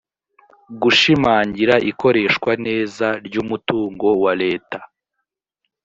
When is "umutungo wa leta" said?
3.43-4.79